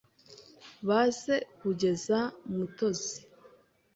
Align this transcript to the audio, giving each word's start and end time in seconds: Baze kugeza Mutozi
Baze 0.87 1.35
kugeza 1.59 2.17
Mutozi 2.55 3.19